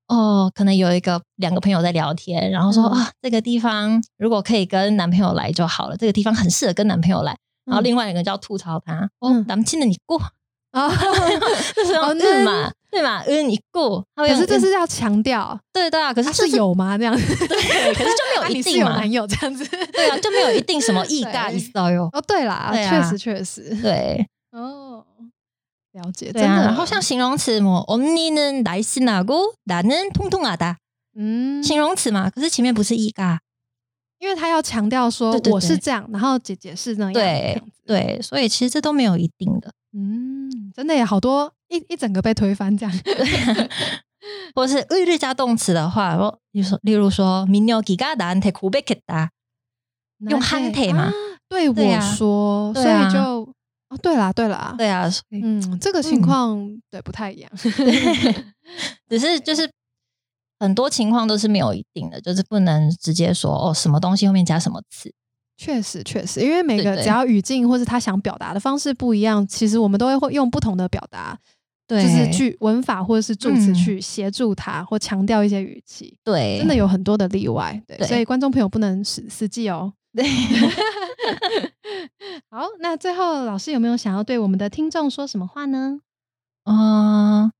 [0.08, 2.98] 哦，可能有一个两个朋友在聊天，然后说、嗯。
[3.00, 7.36] 啊，这个地方如果可以跟男朋友来就好了，这个地方很适合跟男朋友来。
[7.66, 7.84] 然后嗯。
[7.84, 10.18] 另外一个人就要吐槽他，哦嗯，咱们亲的你过，
[10.72, 10.90] 啊，
[11.76, 16.96] 这是用哦那嗯嘛，对嘛，嗯你过，可是这是要强调，对对啊，可是是有吗？
[16.96, 24.26] 这样子，对，可是 就没啊有一定嘛男，友这样子，对啊，就没有一定什么意大意思哦哟，哦，对啦，确实确实，对。
[24.52, 25.04] 哦，
[25.93, 26.55] 了解，对啊。
[26.55, 26.63] 真的。
[26.65, 30.75] 然后像形容词么，언니는날씬하고나는통통하다，
[31.15, 33.37] 嗯，形容词嘛，可是前面不是意尬，
[34.19, 39.73] 因为他要强调说对对对我是这样，然后姐姐是那样，这对样子，对，所以其实这都没有一定的。
[39.95, 42.99] 嗯，真的也好多一一整个被推翻这样，
[44.55, 49.29] 或是日日加动词的话，哦例如说，例如说，민혁이가나한테고백했다，
[50.29, 51.13] 用한테嘛啊
[51.47, 53.53] 对我对啊说，所对啊以就
[53.90, 56.58] 哦，对啦对啦，对啊，所以嗯，这个情况
[56.90, 57.50] 对不太一样，
[59.08, 59.70] 只是就是
[60.58, 65.12] 很多情况都是没有一定的，就是不能直接说哦，什么东西后面加什么词。
[65.56, 71.36] 确实确实，因为每个只要语境或是他想表达的方式不一样，其实我们都会会用不同的表达，
[71.86, 76.16] 对就是句文法或者是助词嗯去协助他或强调一些语气。
[76.22, 79.92] 对，真的有很多的例外，对，对所以观众朋友不能死死记哦。
[80.18, 80.26] 对。
[82.50, 86.00] 好，那最后老师有没有想要对我们的听众说什么话呢？
[86.64, 87.52] 嗯，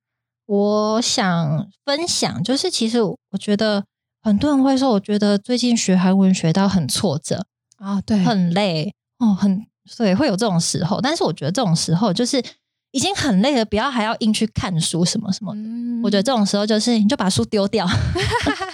[0.46, 3.84] 我想分享，就是其实我觉得
[4.22, 7.46] 很多人会说，我觉得最近学韩文学到很挫折，
[7.76, 9.64] 啊，对，很累哦，很
[9.96, 11.00] 对，会有这种时候。
[11.00, 12.42] 但是我觉得这种时候就是
[12.90, 15.61] 已经很累了，不要还要硬去看书什么什么的。
[15.61, 17.84] 嗯我觉得这种时候就是你就把书丢掉，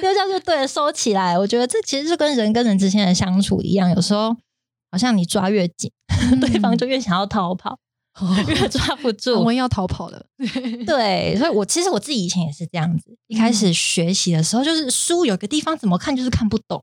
[0.02, 1.38] 丢掉就对了，收起来。
[1.38, 4.34] 我觉得这其实就跟人跟人之间的相处一样，有时候
[4.90, 5.90] 好像你抓越紧，
[6.40, 7.78] 对方就越想要逃跑，
[8.48, 10.24] 越抓不住我要逃跑了。
[10.86, 16.82] 对，所以我其实我自己以前也是这样子，一开始学习的时候，就是书有个地方怎么看就是看不懂。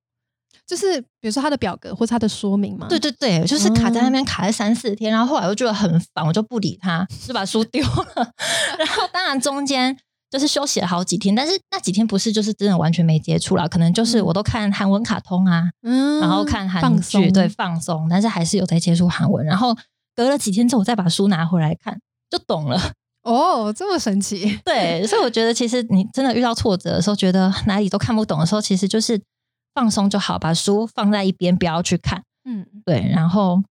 [0.65, 2.87] 就是比如说他的表格或者他的说明嘛。
[2.89, 8.33] 对对对，就是卡在那边卡了三四天，然后后来我就觉得很烦，我就不理他，就把书丢了。
[8.77, 9.97] 然后当然中间
[10.29, 19.45] 就是休息了好几天，但是那几天不是就是真的完全没接触啦，可能就是我都看韩文卡通啊，嗯然后看韩剧，对，放松，但是还是有在接触韩文。
[19.45, 19.75] 然后
[20.15, 21.99] 隔了几天之后，我再把书拿回来看，
[22.29, 22.79] 就懂了。
[23.23, 24.57] 哦，这么神奇。
[24.63, 29.21] 对，所以我觉得其实你真的遇到挫折的时候，觉得哪里都看不懂的时候，其实就是
[29.73, 32.23] 放松就好，把书放在一边，不要去看。
[32.45, 33.61] 嗯，对，然后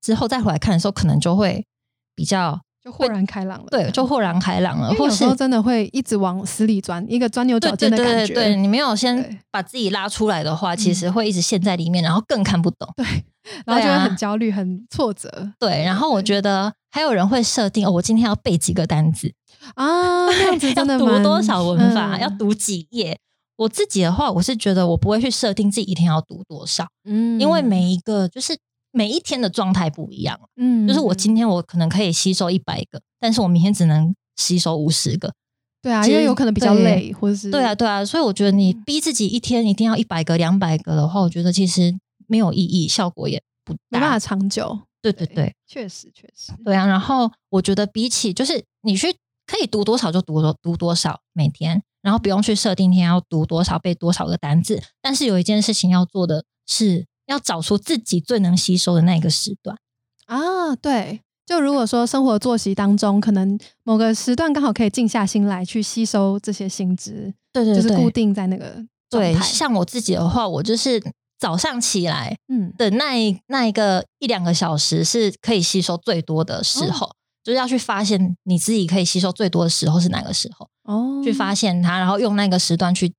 [0.00, 1.66] 之后再回来看的时候，可能就会
[2.14, 3.66] 比较就豁然开朗了。
[3.70, 8.32] 对，就豁然开朗了，或候真的会一直往死里钻，一个钻牛角尖的感觉。
[8.32, 12.88] 对对对，你没有先把自己拉出来的话，其嗯实会一直陷在里面，然后更看不懂。
[12.96, 13.04] 对
[13.66, 19.30] 然后就会很焦虑、很挫折对，然后我觉得还有人会设定哦，我今天要背几个单字，
[19.74, 23.18] 啊，这样子真的 要读多少文法，嗯要读几页。
[23.56, 28.56] 我自己的话，我是觉得我不会去设定自己一天要读多少，嗯因为每一个就是
[28.90, 30.38] 每一天的状态不一样。
[30.56, 35.32] 嗯就是我今天我可能可以吸收一百个，但是我明天只能吸收五十个。
[35.80, 43.78] 对啊，因为有可能比较累，或者是对啊，对啊，所以我觉得你嗯逼自己一天一定要一百个、两百个的话，我觉得其实没有意义，效果也不大。
[43.90, 44.80] 没办法长久。
[45.00, 46.84] 对对对，确实确实，对啊。
[46.84, 49.06] 然后我觉得比起就是你去
[49.46, 59.78] 可以读多少就读多读多少每天，然后不用去设定天要读多少背多少个单字，但是有一件事情要做的是要找出自己最能吸收的那一个时段。
[60.26, 61.20] 啊，对。
[61.46, 68.84] 就如果说生活作息当中，可能某个时段刚好可以静下心来去吸收这些新知，对对就是固定在那个。
[69.08, 71.02] 状对，态像我自己的话，我就是
[71.38, 72.70] 早上起来嗯。
[72.76, 77.10] 的那一那一个一两个小时是可以吸收最多的时候，
[77.42, 83.10] 就是要去发现你自己可以吸收最多的时候是哪个时候，哦，去发现它，然后用那个时段去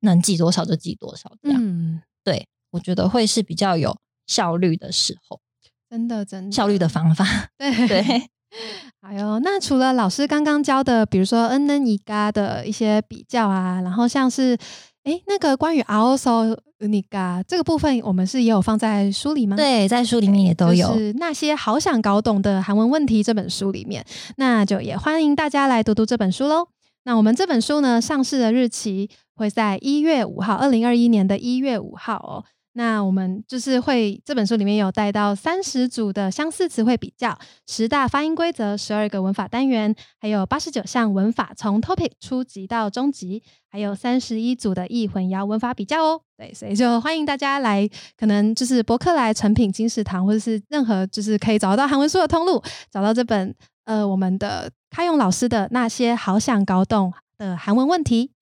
[0.00, 3.96] 能记多少就记多少，这样、嗯，对我觉得会是比较有
[4.26, 5.40] 效率的时候，
[5.88, 7.24] 真的真的效率的方法。
[7.56, 7.98] 对对，
[9.02, 14.56] 哎呦，那除了老师刚刚教的，比如说 n n 一嘎的一些比较啊，然后像是
[15.04, 19.56] 诶那个关于 also 你嘎这个部分，我们是也有放在书里吗？。
[19.56, 20.88] 对，在书里面也都有。
[20.88, 24.04] 就是那些好想搞懂的韩文问题这本书里面，
[24.36, 26.68] 那就也欢迎大家来读读这本书喽。
[27.04, 32.44] 那我们这本书呢，上市的日期会在一月五号，二零二一年的一月五号哦。
[32.78, 46.20] 那我们就是会这本书里面有带到三十组的相似词汇比较，十大发音规则，十二个文法单元，还有八十九项文法从 topic 初级到中级，还有三十一组的易混淆文法比较哦。
[46.36, 53.54] 对，所以就欢迎大家来，可能就是博客来、成品、金石堂，或者是任何就是可以找到韩文书的通路，找到这本
[53.86, 58.32] 呃我们的开用老师的那些好想搞懂的韩文问题。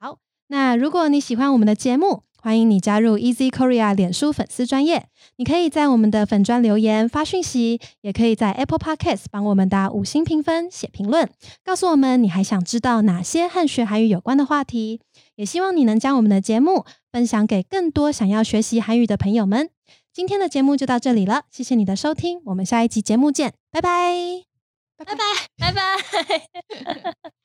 [0.00, 0.18] 好，
[0.48, 11.26] 那如果你喜欢我们的节目，欢迎你加入 Easy Korea 脸书粉丝专业，你可以在我们的粉专留言发讯息，也可以在 Apple Podcast 帮我们打五星评分、写评论，
[11.64, 15.00] 告诉我们你还想知道哪些和学韩语有关的话题。
[15.36, 19.70] 也希望你能将我们的节目分享给更多想要学习韩语的朋友们。
[20.12, 24.12] 今天的节目就到这里了，谢谢你的收听，我们下一集节目见，拜拜，
[24.98, 25.16] 拜拜，
[25.56, 25.80] 拜拜。